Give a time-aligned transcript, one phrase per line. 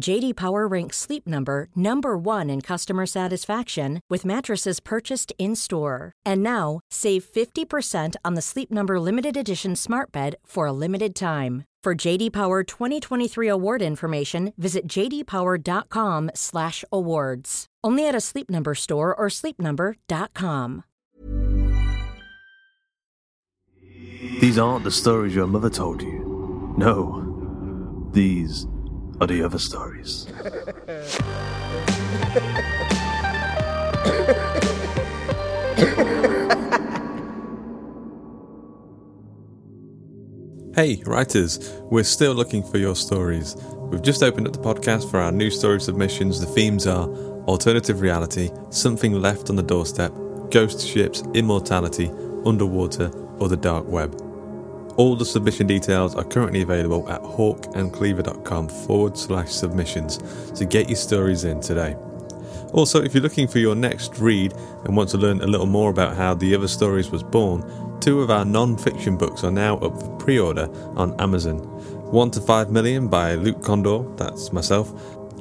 [0.00, 6.12] JD Power ranks Sleep Number number 1 in customer satisfaction with mattresses purchased in-store.
[6.24, 11.14] And now, save 50% on the Sleep Number limited edition Smart Bed for a limited
[11.14, 11.64] time.
[11.82, 17.66] For JD Power 2023 award information, visit jdpower.com/awards.
[17.84, 20.82] Only at a Sleep Number store or sleepnumber.com.
[24.40, 26.74] These aren't the stories your mother told you.
[26.76, 28.66] No, these
[29.20, 30.26] are the other stories.
[40.74, 43.56] Hey, writers, we're still looking for your stories.
[43.90, 46.38] We've just opened up the podcast for our new story submissions.
[46.38, 47.08] The themes are
[47.46, 50.12] alternative reality, something left on the doorstep,
[50.50, 52.10] ghost ships, immortality,
[52.44, 54.25] underwater, or the dark web.
[54.96, 60.18] All the submission details are currently available at hawkandcleaver.com forward slash submissions,
[60.52, 61.96] to get your stories in today.
[62.72, 64.52] Also, if you're looking for your next read
[64.84, 67.62] and want to learn a little more about how The Other Stories was born,
[68.00, 71.58] two of our non fiction books are now up for pre order on Amazon.
[72.10, 74.92] 1 to 5 Million by Luke Kondor, that's myself,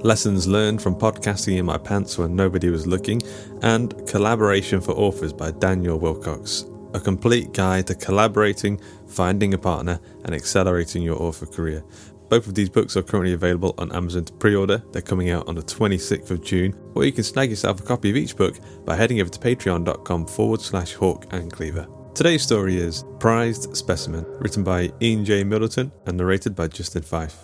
[0.03, 3.21] Lessons Learned from Podcasting in My Pants When Nobody Was Looking,
[3.61, 6.75] and Collaboration for Authors by Daniel Willcocks.
[6.95, 11.83] A complete guide to collaborating, finding a partner, and accelerating your author career.
[12.29, 14.81] Both of these books are currently available on Amazon to pre order.
[14.94, 18.09] They're coming out on the 26th of June, or you can snag yourself a copy
[18.09, 21.85] of each book by heading over to patreon.com forward slash hawk and cleaver.
[22.13, 25.44] Today's story is Prized Specimen, written by Ian J.
[25.44, 27.35] Middleton and narrated by Justin Fife.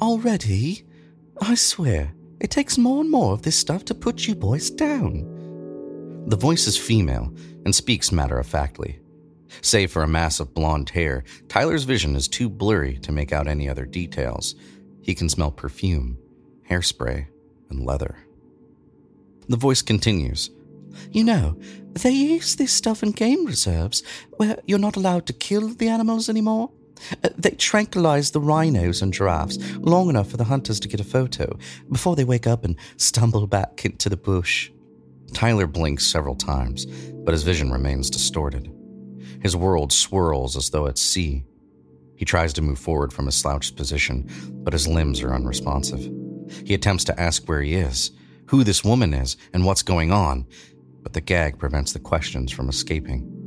[0.00, 0.84] Already?
[1.40, 5.24] I swear, it takes more and more of this stuff to put you boys down.
[6.26, 7.32] The voice is female
[7.64, 9.00] and speaks matter of factly.
[9.62, 13.48] Save for a mass of blonde hair, Tyler's vision is too blurry to make out
[13.48, 14.54] any other details.
[15.02, 16.18] He can smell perfume,
[16.68, 17.26] hairspray,
[17.70, 18.16] and leather.
[19.48, 20.50] The voice continues.
[21.10, 21.58] You know,
[21.94, 24.02] they use this stuff in game reserves
[24.36, 26.70] where you're not allowed to kill the animals anymore.
[27.24, 31.04] Uh, They tranquilize the rhinos and giraffes long enough for the hunters to get a
[31.04, 31.56] photo
[31.90, 34.70] before they wake up and stumble back into the bush.
[35.32, 36.86] Tyler blinks several times,
[37.24, 38.72] but his vision remains distorted.
[39.42, 41.44] His world swirls as though at sea.
[42.16, 44.28] He tries to move forward from his slouched position,
[44.64, 46.10] but his limbs are unresponsive.
[46.64, 48.10] He attempts to ask where he is,
[48.46, 50.46] who this woman is, and what's going on,
[51.02, 53.37] but the gag prevents the questions from escaping.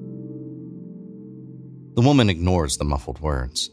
[1.96, 3.70] The woman ignores the muffled words.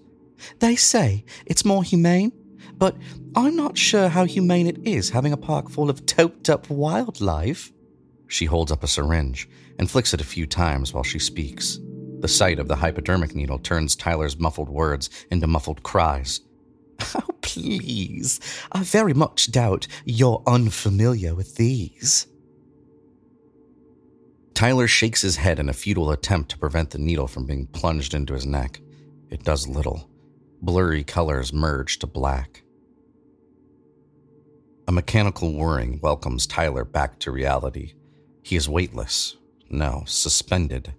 [0.58, 2.32] They say it's more humane,
[2.76, 2.96] but
[3.36, 7.72] I'm not sure how humane it is having a park full of doped up wildlife.
[8.28, 9.48] She holds up a syringe
[9.78, 11.78] and flicks it a few times while she speaks.
[12.20, 16.40] The sight of the hypodermic needle turns Tyler's muffled words into muffled cries.
[17.14, 18.40] Oh, please.
[18.72, 22.26] I very much doubt you're unfamiliar with these.
[24.58, 28.12] Tyler shakes his head in a futile attempt to prevent the needle from being plunged
[28.12, 28.80] into his neck.
[29.30, 30.10] It does little.
[30.60, 32.64] Blurry colors merge to black.
[34.88, 37.92] A mechanical whirring welcomes Tyler back to reality.
[38.42, 39.36] He is weightless.
[39.70, 40.92] No, suspended.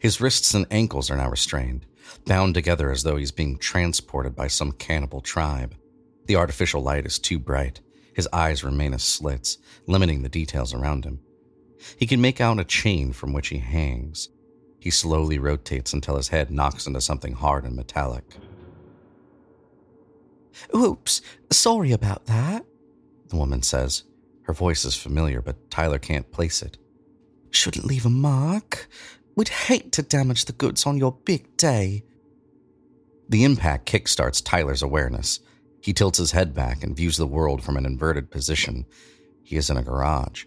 [0.00, 1.86] His wrists and ankles are now restrained,
[2.26, 5.76] bound together as though he's being transported by some cannibal tribe.
[6.26, 7.82] The artificial light is too bright.
[8.14, 11.20] His eyes remain as slits, limiting the details around him.
[11.96, 14.28] He can make out a chain from which he hangs.
[14.78, 18.24] He slowly rotates until his head knocks into something hard and metallic.
[20.74, 22.64] Oops, sorry about that,
[23.28, 24.04] the woman says.
[24.42, 26.76] Her voice is familiar, but Tyler can't place it.
[27.50, 28.88] Shouldn't leave a mark.
[29.36, 32.04] We'd hate to damage the goods on your big day.
[33.28, 35.40] The impact kickstarts Tyler's awareness.
[35.80, 38.86] He tilts his head back and views the world from an inverted position.
[39.42, 40.44] He is in a garage.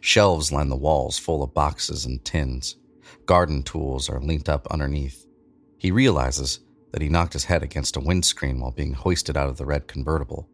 [0.00, 2.76] Shelves line the walls full of boxes and tins.
[3.26, 5.26] Garden tools are linked up underneath.
[5.78, 6.60] He realizes
[6.92, 9.86] that he knocked his head against a windscreen while being hoisted out of the red
[9.88, 10.48] convertible.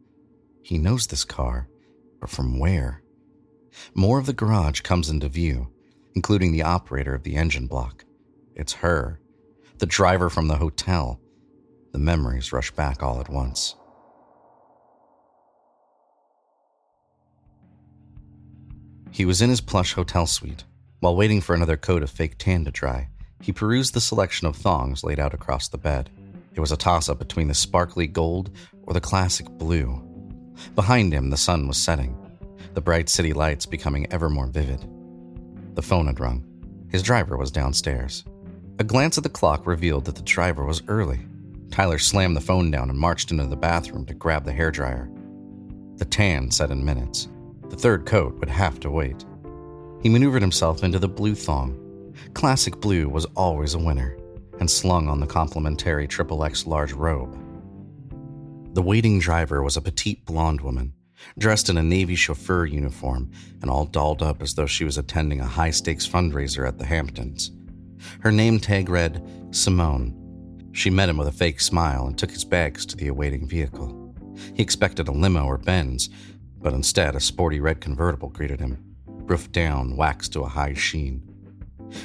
[0.61, 1.67] He knows this car,
[2.19, 3.03] but from where?
[3.93, 5.69] More of the garage comes into view,
[6.15, 8.05] including the operator of the engine block.
[8.55, 9.19] It's her,
[9.79, 11.19] the driver from the hotel.
[11.91, 13.75] The memories rush back all at once.
[19.13, 20.63] He was in his plush hotel suite.
[20.99, 23.09] While waiting for another coat of fake tan to dry,
[23.41, 26.09] he perused the selection of thongs laid out across the bed.
[26.55, 28.49] It was a toss up between the sparkly gold
[28.81, 30.01] or the classic blue.
[30.73, 32.17] Behind him, the sun was setting,
[32.73, 34.83] the bright city lights becoming ever more vivid.
[35.75, 36.43] The phone had rung.
[36.89, 38.25] His driver was downstairs.
[38.79, 41.19] A glance at the clock revealed that the driver was early.
[41.69, 45.07] Tyler slammed the phone down and marched into the bathroom to grab the hairdryer.
[45.99, 47.27] The tan set in minutes.
[47.73, 49.25] The third coat would have to wait.
[50.03, 52.13] He maneuvered himself into the blue thong.
[52.35, 54.15] Classic blue was always a winner,
[54.59, 57.35] and slung on the complimentary Triple X large robe.
[58.75, 60.93] The waiting driver was a petite blonde woman,
[61.39, 63.31] dressed in a Navy chauffeur uniform
[63.63, 66.85] and all dolled up as though she was attending a high stakes fundraiser at the
[66.85, 67.49] Hamptons.
[68.19, 70.69] Her name tag read Simone.
[70.73, 74.03] She met him with a fake smile and took his bags to the awaiting vehicle.
[74.55, 76.09] He expected a limo or Benz,
[76.63, 81.21] but instead a sporty red convertible greeted him, roof down, waxed to a high sheen.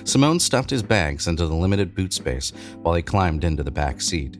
[0.05, 2.53] Simone stuffed his bags into the limited boot space
[2.83, 4.37] while he climbed into the back seat.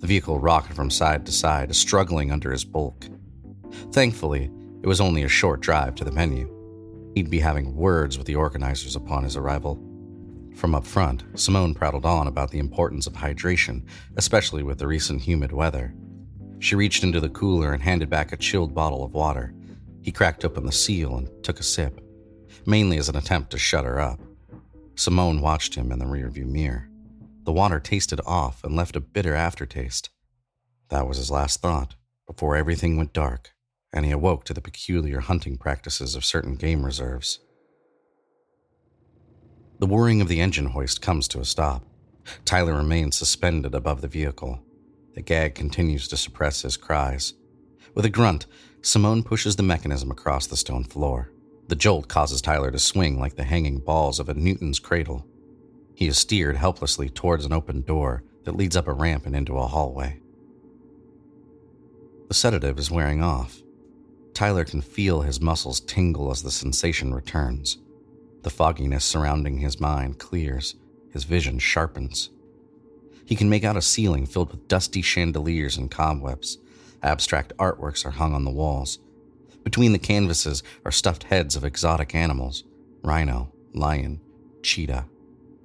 [0.00, 3.06] The vehicle rocked from side to side, struggling under his bulk.
[3.92, 4.50] Thankfully,
[4.82, 6.50] it was only a short drive to the venue.
[7.14, 9.82] He'd be having words with the organizers upon his arrival.
[10.54, 13.86] From up front, Simone prattled on about the importance of hydration,
[14.16, 15.94] especially with the recent humid weather.
[16.64, 19.52] She reached into the cooler and handed back a chilled bottle of water.
[20.00, 22.00] He cracked open the seal and took a sip,
[22.64, 24.18] mainly as an attempt to shut her up.
[24.94, 26.88] Simone watched him in the rearview mirror.
[27.42, 30.08] The water tasted off and left a bitter aftertaste.
[30.88, 31.96] That was his last thought,
[32.26, 33.50] before everything went dark,
[33.92, 37.40] and he awoke to the peculiar hunting practices of certain game reserves.
[39.80, 41.84] The whirring of the engine hoist comes to a stop.
[42.46, 44.63] Tyler remains suspended above the vehicle,
[45.14, 47.34] the gag continues to suppress his cries.
[47.94, 48.46] With a grunt,
[48.82, 51.30] Simone pushes the mechanism across the stone floor.
[51.68, 55.26] The jolt causes Tyler to swing like the hanging balls of a Newton's cradle.
[55.94, 59.56] He is steered helplessly towards an open door that leads up a ramp and into
[59.56, 60.20] a hallway.
[62.28, 63.62] The sedative is wearing off.
[64.34, 67.78] Tyler can feel his muscles tingle as the sensation returns.
[68.42, 70.74] The fogginess surrounding his mind clears,
[71.10, 72.30] his vision sharpens.
[73.24, 76.58] He can make out a ceiling filled with dusty chandeliers and cobwebs.
[77.02, 78.98] Abstract artworks are hung on the walls.
[79.62, 82.64] Between the canvases are stuffed heads of exotic animals
[83.02, 84.20] rhino, lion,
[84.62, 85.04] cheetah.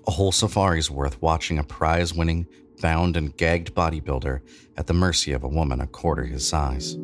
[0.07, 2.47] A whole safari's worth watching a prize winning,
[2.81, 4.41] bound and gagged bodybuilder
[4.77, 6.95] at the mercy of a woman a quarter his size.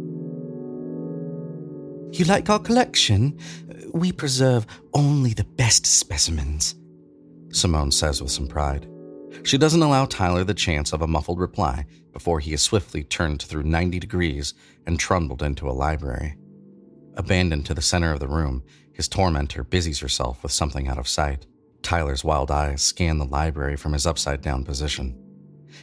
[2.12, 3.38] You like our collection?
[3.94, 6.76] We preserve only the best specimens,
[7.52, 8.88] Simone says with some pride.
[9.44, 13.42] She doesn't allow Tyler the chance of a muffled reply before he is swiftly turned
[13.42, 14.54] through 90 degrees
[14.86, 16.38] and trundled into a library.
[17.16, 18.64] Abandoned to the center of the room,
[18.94, 21.46] his tormentor busies herself with something out of sight.
[21.82, 25.18] Tyler's wild eyes scan the library from his upside down position.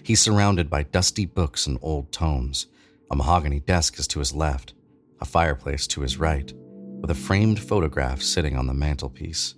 [0.02, 2.66] He's surrounded by dusty books and old tomes.
[3.10, 4.74] A mahogany desk is to his left,
[5.20, 6.52] a fireplace to his right,
[7.00, 9.54] with a framed photograph sitting on the mantelpiece.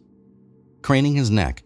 [0.82, 1.62] Craning his neck,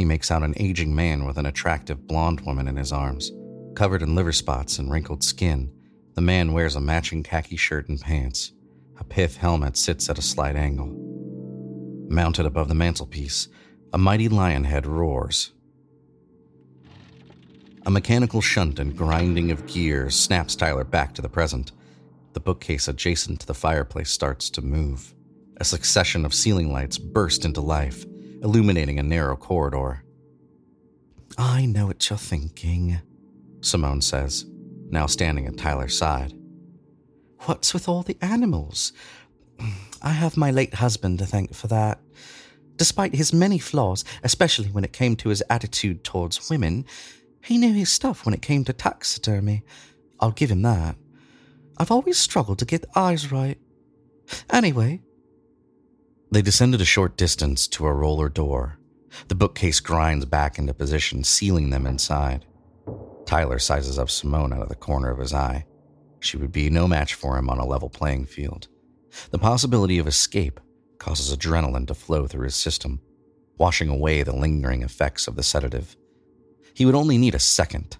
[0.00, 3.32] he makes out an aging man with an attractive blonde woman in his arms.
[3.74, 5.70] Covered in liver spots and wrinkled skin,
[6.14, 8.52] the man wears a matching khaki shirt and pants.
[8.98, 10.96] A pith helmet sits at a slight angle.
[12.08, 13.48] Mounted above the mantelpiece,
[13.92, 15.50] A mighty lion head roars.
[17.84, 21.72] A mechanical shunt and grinding of gears snaps Tyler back to the present.
[22.32, 25.14] The bookcase adjacent to the fireplace starts to move.
[25.58, 28.06] A succession of ceiling lights burst into life,
[28.42, 30.04] illuminating a narrow corridor.
[31.38, 33.00] I know what you're thinking,
[33.60, 34.44] Simone says,
[34.88, 36.32] now standing at Tyler's side.
[37.40, 38.92] What's with all the animals?
[40.02, 42.00] I have my late husband to thank for that.
[42.76, 46.86] Despite his many flaws, especially when it came to his attitude towards women,
[47.44, 49.62] he knew his stuff when it came to taxidermy.
[50.18, 50.96] I'll give him that.
[51.76, 53.58] I've always struggled to get eyes right.
[54.50, 55.02] Anyway.
[56.32, 58.78] They descended a short distance to a roller door.
[59.26, 62.46] The bookcase grinds back into position, sealing them inside.
[63.26, 65.66] Tyler sizes up Simone out of the corner of his eye.
[66.20, 68.68] She would be no match for him on a level playing field.
[69.32, 70.60] The possibility of escape
[70.98, 73.00] causes adrenaline to flow through his system,
[73.58, 75.96] washing away the lingering effects of the sedative.
[76.74, 77.96] He would only need a second.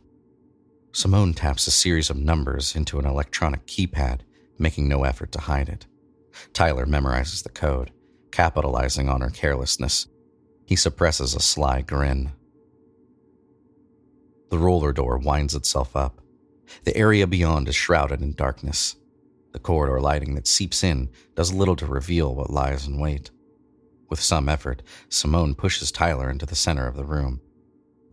[0.92, 4.20] Simone taps a series of numbers into an electronic keypad,
[4.58, 5.86] making no effort to hide it.
[6.52, 7.90] Tyler memorizes the code,
[8.30, 10.06] capitalizing on her carelessness.
[10.66, 12.32] He suppresses a sly grin.
[14.50, 16.20] The roller door winds itself up.
[16.84, 18.96] The area beyond is shrouded in darkness.
[19.52, 23.30] The corridor lighting that seeps in does little to reveal what lies in wait.
[24.08, 27.40] With some effort, Simone pushes Tyler into the center of the room.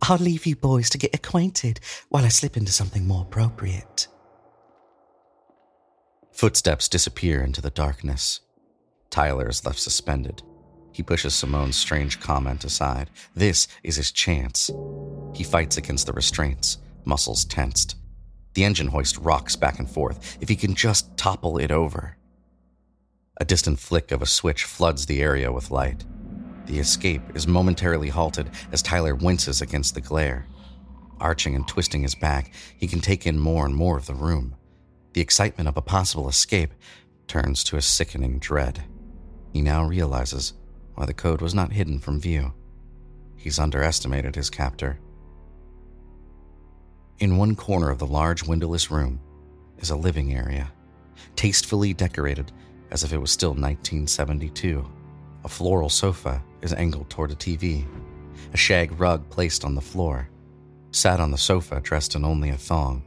[0.02, 4.06] I'll leave you boys to get acquainted while I slip into something more appropriate.
[6.32, 8.40] Footsteps disappear into the darkness.
[9.10, 10.42] Tyler is left suspended.
[10.92, 13.10] He pushes Simone's strange comment aside.
[13.34, 14.70] This is his chance.
[15.34, 17.96] He fights against the restraints, muscles tensed.
[18.54, 20.36] The engine hoist rocks back and forth.
[20.40, 22.16] If he can just topple it over.
[23.40, 26.04] A distant flick of a switch floods the area with light.
[26.66, 30.46] The escape is momentarily halted as Tyler winces against the glare.
[31.20, 34.56] Arching and twisting his back, he can take in more and more of the room.
[35.12, 36.74] The excitement of a possible escape
[37.26, 38.84] turns to a sickening dread.
[39.52, 40.54] He now realizes
[40.94, 42.52] why the code was not hidden from view.
[43.36, 44.98] He's underestimated his captor.
[47.18, 49.20] In one corner of the large windowless room
[49.78, 50.70] is a living area,
[51.36, 52.52] tastefully decorated
[52.90, 54.88] as if it was still 1972.
[55.44, 57.86] A floral sofa is angled toward a TV,
[58.52, 60.28] a shag rug placed on the floor.
[60.90, 63.02] Sat on the sofa, dressed in only a thong,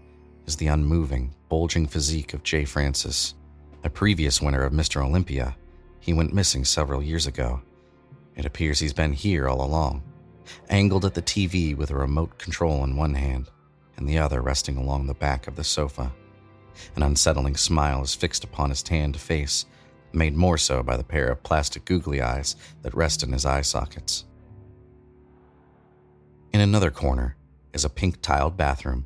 [0.46, 3.34] is the unmoving, bulging physique of Jay Francis,
[3.84, 5.04] a previous winner of Mr.
[5.04, 5.56] Olympia.
[6.02, 7.62] He went missing several years ago.
[8.36, 10.04] It appears he's been here all along,
[10.70, 13.50] angled at the TV with a remote control in one hand
[13.98, 16.12] and the other resting along the back of the sofa.
[16.96, 19.66] An unsettling smile is fixed upon his tanned face
[20.12, 23.62] made more so by the pair of plastic googly eyes that rest in his eye
[23.62, 24.26] sockets.
[26.52, 27.36] In another corner
[27.74, 29.06] is a pink tiled bathroom,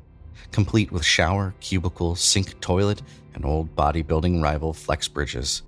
[0.50, 3.02] complete with shower, cubicle, sink, toilet,
[3.34, 5.62] and old bodybuilding rival Flex Bridges.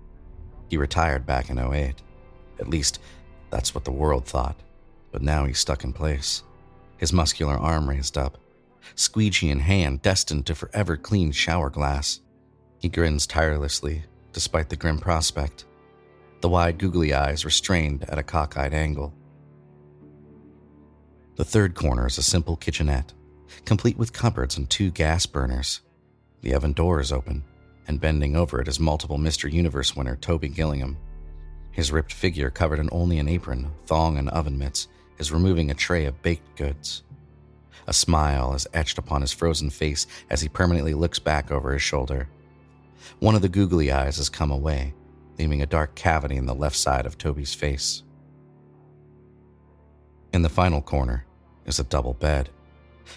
[0.68, 1.94] He retired back in 08.
[2.58, 2.98] At least,
[3.50, 4.56] that's what the world thought.
[5.10, 6.42] But now he's stuck in place,
[6.98, 8.38] his muscular arm raised up,
[8.94, 12.20] squeegee in hand, destined to forever clean shower glass.
[12.78, 15.64] He grins tirelessly despite the grim prospect,
[16.40, 19.12] the wide googly eyes restrained at a cockeyed angle.
[21.36, 23.12] The third corner is a simple kitchenette,
[23.64, 25.80] complete with cupboards and two gas burners.
[26.42, 27.42] The oven door is open,
[27.88, 29.50] and bending over it is multiple Mr.
[29.50, 30.98] Universe winner Toby Gillingham.
[31.72, 35.74] His ripped figure, covered in only an apron, thong, and oven mitts, is removing a
[35.74, 37.02] tray of baked goods.
[37.86, 41.82] A smile is etched upon his frozen face as he permanently looks back over his
[41.82, 42.28] shoulder.
[43.20, 44.92] One of the googly eyes has come away,
[45.38, 48.02] leaving a dark cavity in the left side of Toby's face.
[50.34, 51.24] In the final corner
[51.64, 52.50] is a double bed,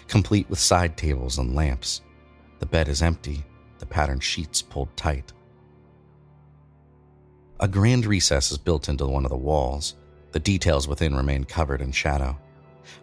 [0.08, 2.00] complete with side tables and lamps.
[2.60, 3.44] The bed is empty,
[3.82, 5.32] the patterned sheets pulled tight.
[7.58, 9.96] A grand recess is built into one of the walls.
[10.30, 12.38] The details within remain covered in shadow.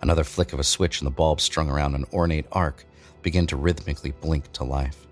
[0.01, 2.85] Another flick of a switch and the bulbs strung around an ornate arc
[3.23, 5.05] begin to rhythmically blink to life.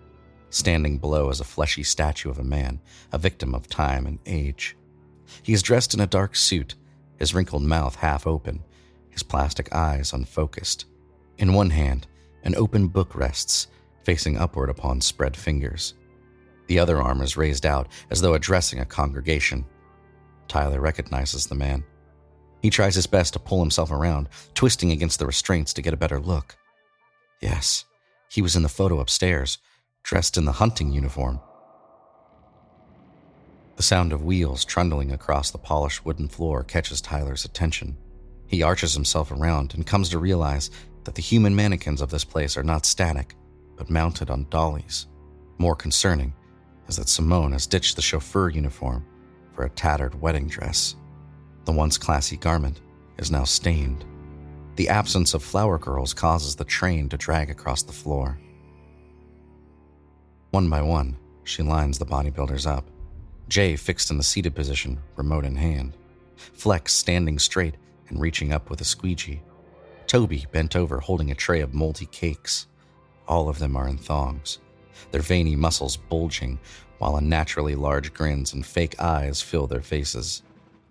[0.51, 2.79] Standing below is a fleshy statue of a man,
[3.11, 4.77] a victim of time and age.
[5.43, 6.75] He is dressed in a dark suit,
[7.19, 8.63] his wrinkled mouth half open,
[9.09, 10.85] his plastic eyes unfocused.
[11.37, 12.07] In one hand,
[12.45, 13.67] an open book rests,
[14.07, 15.93] facing upward upon spread fingers.
[16.67, 19.65] The other arm is raised out as though addressing a congregation.
[20.47, 21.83] Tyler recognizes the man.
[22.61, 25.97] He tries his best to pull himself around, twisting against the restraints to get a
[25.97, 26.55] better look.
[27.41, 27.83] Yes,
[28.29, 29.57] he was in the photo upstairs,
[30.03, 31.41] dressed in the hunting uniform.
[33.75, 37.97] The sound of wheels trundling across the polished wooden floor catches Tyler's attention.
[38.47, 40.71] He arches himself around and comes to realize
[41.03, 43.35] that the human mannequins of this place are not static,
[43.77, 45.07] but mounted on dollies.
[45.57, 46.33] More concerning
[46.87, 49.05] is that Simone has ditched the chauffeur uniform
[49.53, 50.95] for a tattered wedding dress.
[51.65, 52.81] The once classy garment
[53.17, 54.05] is now stained.
[54.75, 58.39] The absence of flower girls causes the train to drag across the floor.
[60.51, 62.85] One by one, she lines the bodybuilders up.
[63.49, 65.97] Jay fixed in the seated position, remote in hand.
[66.35, 67.75] Flex standing straight
[68.09, 69.41] and reaching up with a squeegee.
[70.05, 72.67] Toby bent over holding a tray of moldy cakes.
[73.27, 74.59] All of them are in thongs,
[75.11, 76.59] their veiny muscles bulging,
[76.97, 80.43] while unnaturally large grins and fake eyes fill their faces.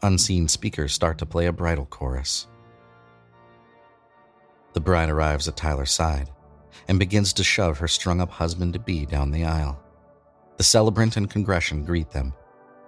[0.03, 2.47] Unseen speakers start to play a bridal chorus.
[4.75, 6.31] The bride arrives at Tyler's side
[6.89, 9.83] and begins to shove her strung up husband to be down the aisle.
[10.59, 12.35] The celebrant and congregation greet them.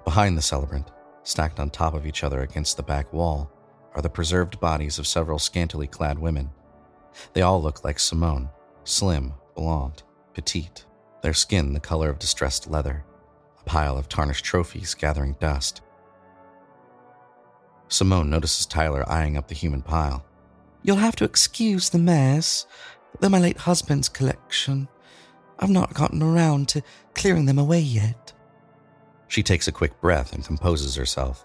[0.05, 0.91] Behind the celebrant,
[1.23, 3.51] stacked on top of each other against the back wall,
[3.95, 6.51] are the preserved bodies of several scantily clad women.
[7.33, 8.51] They all look like Simone
[8.89, 10.87] slim, blonde, petite,
[11.21, 13.05] their skin the color of distressed leather,
[13.59, 15.83] a pile of tarnished trophies gathering dust.
[17.89, 20.25] Simone notices Tyler eyeing up the human pile.
[20.85, 22.67] You'll have to excuse the mess.
[23.19, 24.87] They're my late husband's collection.
[25.59, 26.83] I've not gotten around to
[27.17, 28.33] clearing them away yet.
[29.27, 31.45] She takes a quick breath and composes herself.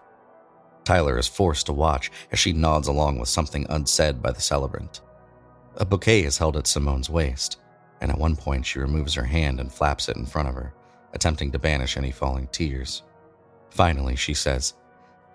[0.86, 5.01] Tyler is forced to watch as she nods along with something unsaid by the celebrant.
[5.77, 7.58] A bouquet is held at Simone's waist,
[8.03, 10.74] and at one point she removes her hand and flaps it in front of her,
[11.13, 13.01] attempting to banish any falling tears.
[13.69, 14.74] Finally, she says,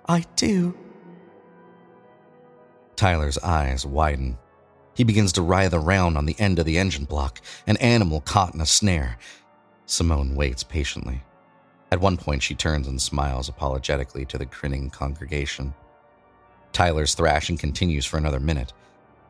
[0.06, 0.76] I do.
[2.94, 4.37] Tyler's eyes widen.
[4.94, 8.54] He begins to writhe around on the end of the engine block, an animal caught
[8.54, 9.16] in a snare.
[9.87, 11.22] Simone waits patiently.
[11.90, 15.72] At one point, she turns and smiles apologetically to the grinning congregation.
[16.75, 18.75] Tyler's thrashing continues for another minute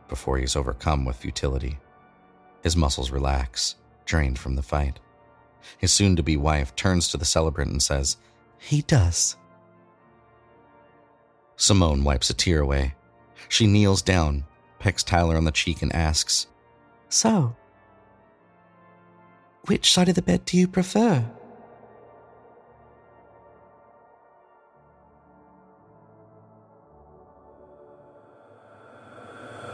[0.09, 1.79] before he is overcome with futility.
[2.63, 4.99] His muscles relax, drained from the fight.
[5.79, 8.17] His soon to be wife turns to the celebrant and says,
[8.59, 9.37] He does.
[11.57, 12.95] Simone wipes a tear away.
[13.49, 14.45] She kneels down,
[14.79, 16.47] pecks Tyler on the cheek, and asks,
[17.09, 17.57] So,
[19.67, 21.25] which side of the bed do you prefer?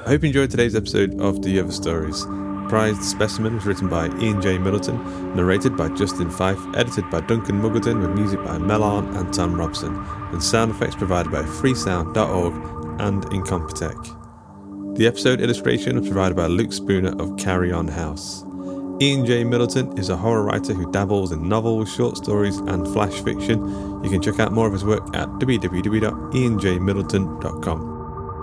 [0.04, 2.26] I hope you enjoyed today's episode of The Other Stories.
[2.68, 4.58] Prized Specimen was written by Ian J.
[4.58, 9.54] Middleton, narrated by Justin Fife, edited by Duncan Muggleton, with music by Mellarn and Thom
[9.54, 9.94] Robson,
[10.32, 12.54] and sound effects provided by freesound.org
[13.00, 14.96] and Incompetech.
[14.96, 18.44] The episode illustration was provided by Luke Spooner of Carrion House.
[19.00, 19.42] Ian J.
[19.44, 23.58] Middleton is a horror writer who dabbles in novels, short stories, and flash fiction.
[24.04, 27.93] You can check out more of his work at www.ianjmiddleton.com.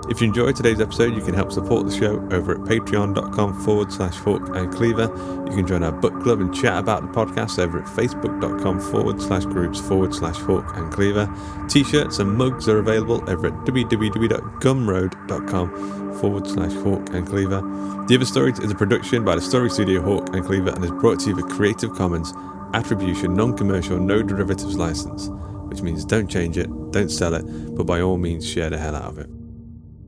[0.08, 3.92] If you enjoyed today's episode, you can help support the show over at patreon.com forward
[3.92, 5.04] slash hawk and cleaver.
[5.48, 9.22] You can join our book club and chat about the podcast over at facebook.com forward
[9.22, 11.32] slash groups forward slash hawk and cleaver.
[11.68, 17.60] T shirts and mugs are available over at www.gumroad.com forward slash hawk and cleaver.
[18.08, 20.90] The Other Stories is a production by the Story Studio Hawk and Cleaver and is
[20.90, 22.34] brought to you with Creative Commons
[22.74, 25.28] Attribution Non Commercial No Derivatives License,
[25.68, 27.44] which means don't change it, don't sell it,
[27.76, 29.30] but by all means share the hell out of it.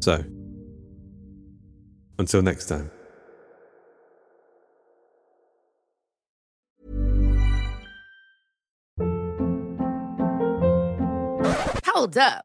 [0.05, 0.23] So,
[2.19, 2.90] until next time.
[11.87, 12.45] Hold up.